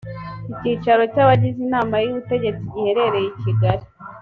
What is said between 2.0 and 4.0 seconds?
y’ ubutegetsi giherereye i kigali